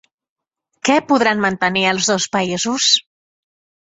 [0.87, 2.87] Què podran mantenir els dos països?